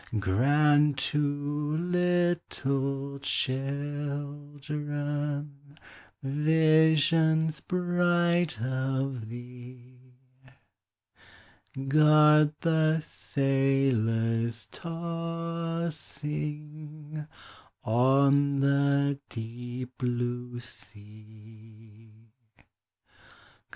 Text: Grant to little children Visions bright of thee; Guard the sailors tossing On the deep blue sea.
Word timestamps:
Grant 0.19 0.97
to 1.11 1.77
little 1.77 3.19
children 3.19 5.77
Visions 6.23 7.59
bright 7.59 8.59
of 8.59 9.29
thee; 9.29 10.15
Guard 11.87 12.53
the 12.61 12.99
sailors 13.01 14.65
tossing 14.71 17.27
On 17.83 18.59
the 18.59 19.19
deep 19.29 19.95
blue 19.99 20.59
sea. 20.61 22.31